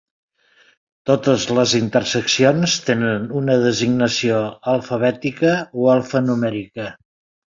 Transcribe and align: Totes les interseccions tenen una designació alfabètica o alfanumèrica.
Totes 1.09 1.43
les 1.57 1.73
interseccions 1.79 2.77
tenen 2.87 3.27
una 3.41 3.57
designació 3.65 4.39
alfabètica 4.73 5.53
o 5.83 5.91
alfanumèrica. 5.97 6.89